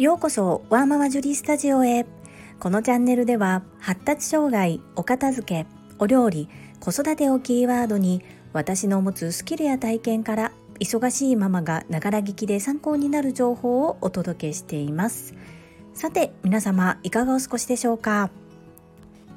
[0.00, 2.06] ようこそワーママジュリースタジオへ。
[2.58, 5.66] このチャンネルでは発達障害お片付け
[5.98, 6.48] お料理
[6.80, 8.22] 子育てをキーワードに
[8.54, 15.34] 私の持つスキルや体験から忙しいママがながら聞きで参考になる情報をお届けしています。
[15.92, 18.30] さて皆様いかがお過ごしでしょうか？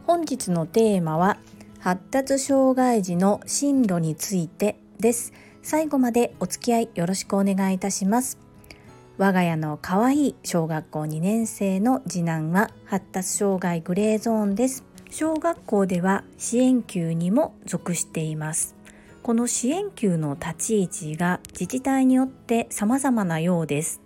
[0.07, 1.39] 本日のテーマは
[1.79, 5.33] 発達障害児の進路についてです。
[5.61, 8.37] 最後までお付き合いよろしくお願いいたします。
[9.19, 14.83] 我が家の可愛い小学校2年生の次男は発達障害グレーゾーンです。
[15.11, 18.75] 小学校では支援級にも属しています。
[19.21, 24.01] この支援級の立ち位置が自治体によって様々なようです。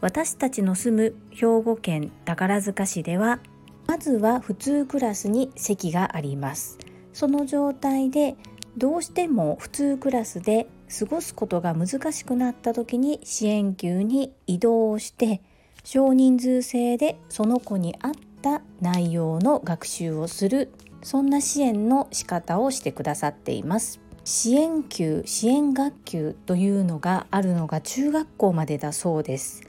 [0.00, 3.40] 私たちの住む兵庫県宝塚市では
[3.88, 6.78] まずは普通クラスに席があります。
[7.12, 8.36] その状態で
[8.78, 15.42] どうしても普通クラスで過ごすことが難しくなった時に支援級に移動して
[15.84, 18.12] 少人数制でその子に合っ
[18.42, 24.00] た内容の学習をするそんな支援の仕方をしてくださっています。
[24.24, 29.62] 支援級支援学級というのがあるのが中学校までだそうです。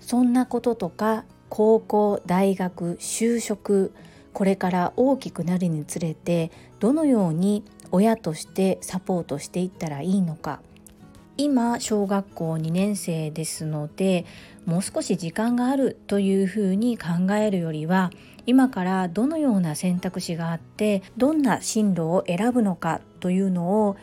[0.00, 3.92] そんなこととか高校大学就職
[4.32, 7.62] これから大きくなるにつれてどのように
[7.94, 10.60] 親としてサポートしていったらいいのか。
[11.36, 14.24] 今小学校2年生ですので
[14.66, 18.12] もう少し時間があるというふうに考えるよりは
[18.46, 23.96] 今からどのような選択肢があってどんな進路を選ぶのかというのを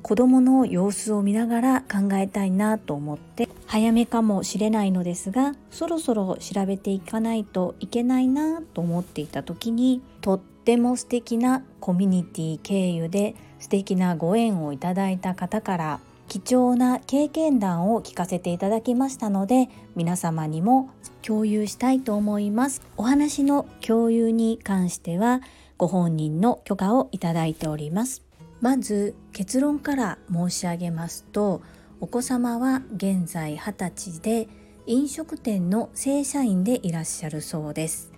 [0.00, 20.90] 子どもの様子を見ながら考えたいなと思って早めかもしれないのですがそろそろ調べていかないといけないなと思っていた時にとってても素敵なコミュニティ経由で素敵なご縁をいただいた方から貴重な経験談を聞かせていただきましたので皆様にも
[21.22, 22.82] 共有したいと思います。
[22.98, 25.40] お話の共有に関しては
[25.78, 28.22] ご本人の許可をいただいております。
[28.60, 31.62] まず結論から申し上げますと
[32.02, 34.48] お子様は現在20歳で
[34.84, 38.17] 飲食店の正社員でいらっしゃるそうです。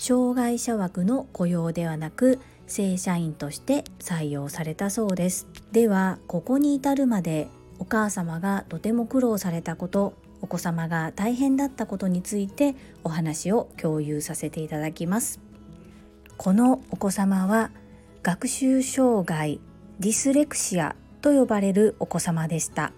[0.00, 5.46] 障害者枠の雇用ではなく正社員として採用されたそうです。
[5.72, 12.74] ではここに至るまでお母様がとても苦労されたことお子様が大変だったことについて
[13.04, 15.38] お話を共有させていただきます。
[16.38, 17.70] このお子様は
[18.22, 19.60] 学習障害
[19.98, 22.94] ディスレクシアと呼ばれるお子様でした。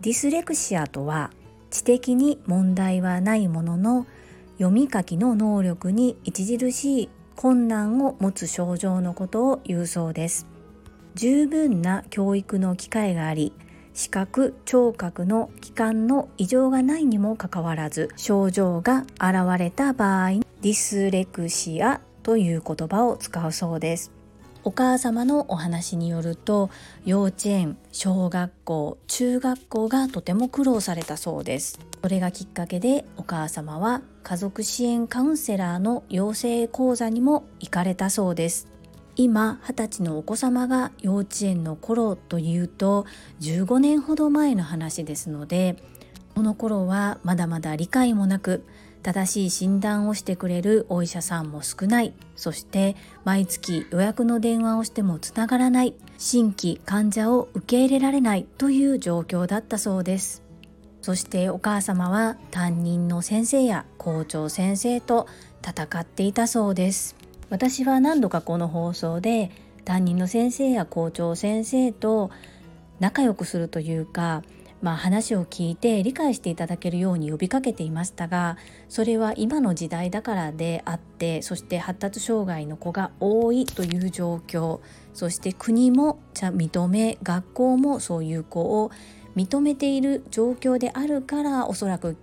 [0.00, 1.30] ディスレクシアとは
[1.70, 4.06] 知的に問題はないものの
[4.58, 10.46] 読み書きの能力に著しい困難を持つ症状のことを言うそうです。
[11.14, 13.52] 十分な教育の機会があり
[13.92, 24.17] 視覚聴覚の器官の異常がないにもかかわらず症状が現れた場合ディスレクシアという言葉を使うそうです。
[24.68, 26.68] お母様のお話によると
[27.06, 31.78] 幼稚園小学校中学校がとても苦労されたそうです。
[32.02, 38.68] それがきっかけでお母様は家族支援カウンセラーの養成講座にも行かれたそうです。
[39.16, 43.06] 今二十歳のお子様が幼稚園の頃というと
[43.40, 45.76] 15年ほど前の話ですので
[46.34, 48.66] この頃はまだまだ理解もなく
[49.02, 52.14] 正しい診断をしてくれるお医者さんも少ない。
[52.36, 55.94] そして毎月予約の電話をしてもつながらない。
[56.18, 58.46] 新規患者を受け入れられない。
[58.58, 60.42] という状況だったそうです。
[61.00, 65.26] そしてお母様は担任の先生や校長先生と
[65.66, 67.16] 戦っていたそうです。
[67.50, 69.50] 私は何度かこの放送で
[69.84, 72.30] 担任の先生や校長先生と
[73.00, 74.42] 仲良くするというか
[74.80, 78.56] まあ、話を聞いて理解していただけるように呼びかけていましたが
[78.88, 84.80] それは今の時代だからであってそして発達障害の子が多いという状況
[85.14, 88.90] そして国も認め学校もそういう子を
[89.34, 92.16] 認めている状況であるからおそらく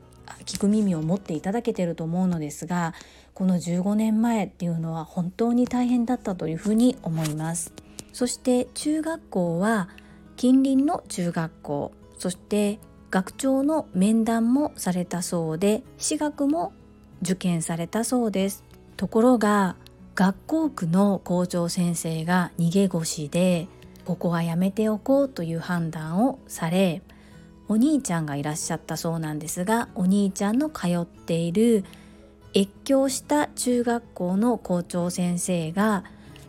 [0.45, 2.93] 聞く耳を持っていただけてると思うのですが
[3.33, 7.73] この15年前っていうのは本当に大変だったというふうに思います。
[8.13, 9.89] そして中学校は
[10.37, 11.91] 近隣の中学校。
[12.17, 12.79] そして
[13.11, 16.73] 学長の面談もされたそうで私学も
[17.21, 18.63] 受験されたそうです。
[18.97, 19.75] ところが
[20.15, 23.67] 学校区の校長先生が逃げ腰で
[24.05, 27.01] ここはやめておこうという判断をされ
[27.67, 31.83] お兄ちゃんがいらっしゃったそうなんですがお兄ちゃんの通っている
[32.55, 36.05] 越境した中学校の校長先生が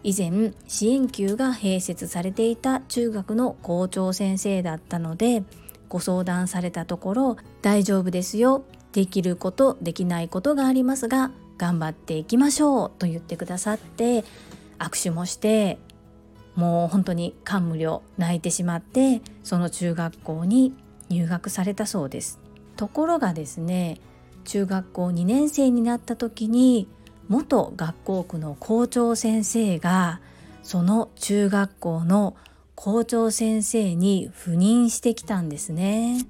[0.07, 5.43] 以前支援級が併設されていた中学の校長先生だったので
[5.89, 14.23] ご相談されたところ大丈夫ですよできることできないことがありますが頑張っていきましょうと言ってくださって
[14.79, 15.77] 握手もして
[16.55, 20.73] もう本当に感無量泣いてしまってその中学校に
[21.09, 22.39] 入学されたそうです。
[22.77, 23.99] ところがですね
[24.45, 26.89] 中学校2年生になった時に
[27.29, 30.21] 元学校区の校長先生が
[30.63, 32.37] その中学校の
[32.75, 36.27] 校長先生に赴任してきたんですね。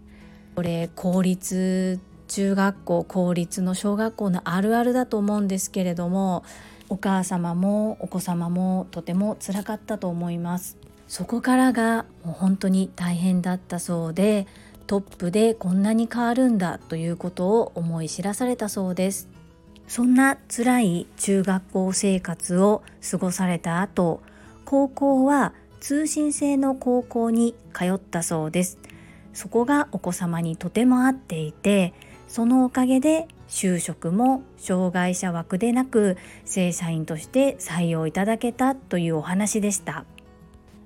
[0.54, 6.44] これ公立中学校公立の小学校のあるあるだと思うんですけれども
[6.88, 10.76] お母様もお子様もとてもつらかったと思います
[11.08, 14.46] そこからがもう本当に大変だったそうで
[14.86, 19.28] トップでこんなに変わるんだということを思い知らされたそうです
[19.88, 24.20] そんな辛い中学校生活を過ごされた後
[24.64, 28.78] 高校は通信制の高校に通ったそうです。
[29.32, 31.92] そこがお子様にとても合っていて
[32.26, 40.04] そのおかげで就職も障害者枠でなく正社員として採用いただけたというお話でした。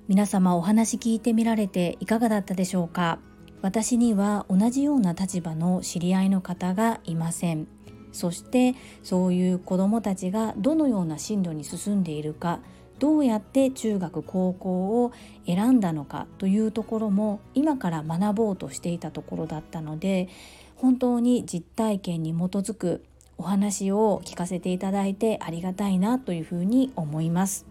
[0.07, 3.17] 皆様お話聞いてみられていかがだったでしょうか？
[3.61, 7.67] 私には同じような立場の知り合いの方がいません。
[8.11, 12.59] そしてそういう子どもたちがどのような進路に進んでいるか
[12.99, 15.11] どうやって中学高校を
[15.47, 20.29] 選んだのかというところも今から学ぼうとしていたところだったので
[20.75, 23.03] 本当に実体験に基づく
[23.37, 27.65] お話を聞かせていただいてありがたいなというふうに思います。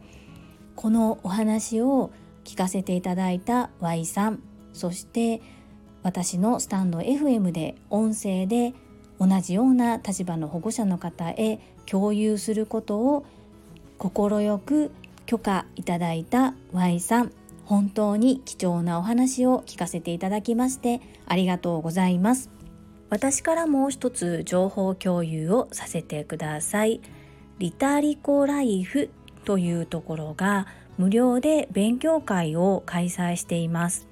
[0.75, 2.11] このお話を
[2.45, 5.43] 聞かせていただいた Y さんそして
[6.03, 8.73] 私のスタンド FM で音声で
[9.21, 13.27] 同じような立場の保護者の方へ共有することを
[13.99, 14.91] 快く
[15.27, 17.33] 許可いただいた Y さん。
[17.67, 22.51] 本当に貴重なお話を聞かせていただきましてありがとうございます。
[23.11, 27.01] 私からもう一つ情報共有をさせてください。
[27.59, 29.11] リタリコライフ
[29.45, 34.10] というところが無料で勉強会を開催しています。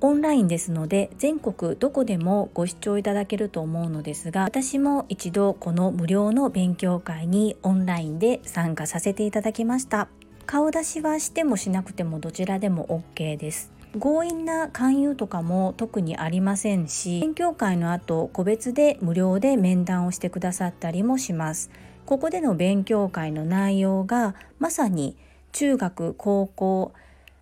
[0.00, 10.08] オンラインですので全国どこでもご視聴いただけると思うのですが私も一度この無料の勉強会にオンラインで参加させていただきました。
[10.46, 13.72] 顔出しはしてもしなくてもどちらでも OK です。
[14.00, 21.70] 強引な勧誘とかも特にありませんし勉強会の後個別で無料で面談をしてくださったりもします。
[22.06, 25.16] ここでの勉強会の内容がまさに
[25.50, 26.92] 中学高校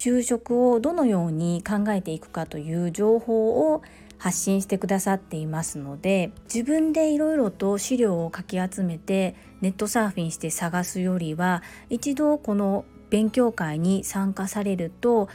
[0.07, 3.83] 就職をどのように考えていくかという情報を
[4.19, 15.29] 発信してくださっていますので自分でいろいろと資料をかき集めてネットサーフィンして探すよりは一度この勉強会に参加されると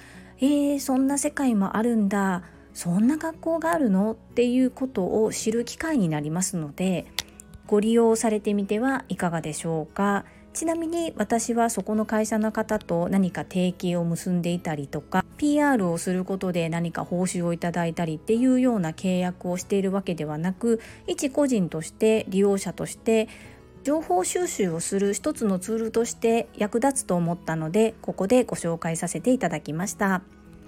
[0.44, 2.41] えー、そんな世界もあるんだ。
[2.73, 4.13] そんな学校があるの？
[4.13, 7.06] っていうことを知る機会になりますので
[7.68, 10.25] ご利用されてみてはいかがでしょうか。
[10.53, 23.30] ちなみに私はそこの会社の方と何か提携を結んでいたりとか PR をすることで何か報酬をいただいたりっていうような契約をしているわけではなく一個人として利用者として
[23.83, 30.21] 情報収集をする一つのツールとして役立つと思ったのでここでご紹介させていただきました。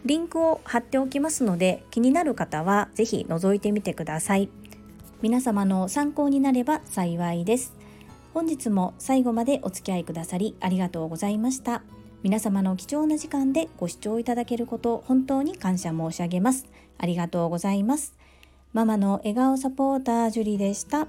[0.06, 4.50] リンクを貼っておきますので気になる方は是非覗いてみてください。
[5.22, 7.83] 皆様の参考になれば幸いです。
[8.34, 11.84] 本日も最後までお付き合いくださりありがとうございました。
[12.24, 16.66] 皆様の貴重な時間でご視聴いただけること本当に感謝申し上げます。
[16.98, 18.16] ありがとうございます。
[18.72, 21.08] ママの笑顔サポータージュリでした。